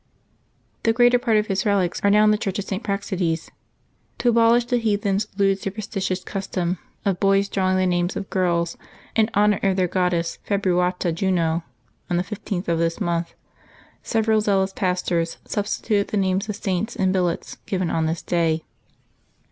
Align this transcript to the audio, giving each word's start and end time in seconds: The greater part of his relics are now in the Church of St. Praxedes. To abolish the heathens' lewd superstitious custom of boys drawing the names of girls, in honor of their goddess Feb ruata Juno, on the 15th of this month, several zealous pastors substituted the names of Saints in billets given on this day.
The 0.81 0.93
greater 0.93 1.19
part 1.19 1.37
of 1.37 1.45
his 1.45 1.63
relics 1.63 2.01
are 2.03 2.09
now 2.09 2.23
in 2.23 2.31
the 2.31 2.37
Church 2.39 2.57
of 2.57 2.65
St. 2.65 2.81
Praxedes. 2.81 3.51
To 4.17 4.29
abolish 4.29 4.65
the 4.65 4.79
heathens' 4.79 5.27
lewd 5.37 5.59
superstitious 5.59 6.23
custom 6.23 6.79
of 7.05 7.19
boys 7.19 7.47
drawing 7.47 7.77
the 7.77 7.85
names 7.85 8.15
of 8.15 8.27
girls, 8.31 8.77
in 9.15 9.29
honor 9.35 9.59
of 9.61 9.75
their 9.75 9.87
goddess 9.87 10.39
Feb 10.49 10.63
ruata 10.63 11.13
Juno, 11.13 11.63
on 12.09 12.17
the 12.17 12.23
15th 12.23 12.67
of 12.67 12.79
this 12.79 12.99
month, 12.99 13.35
several 14.01 14.41
zealous 14.41 14.73
pastors 14.73 15.37
substituted 15.45 16.07
the 16.07 16.17
names 16.17 16.49
of 16.49 16.55
Saints 16.55 16.95
in 16.95 17.11
billets 17.11 17.57
given 17.67 17.91
on 17.91 18.07
this 18.07 18.23
day. 18.23 18.63